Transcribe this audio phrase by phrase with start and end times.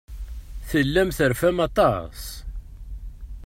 [0.69, 2.21] Tellam terfam aṭas.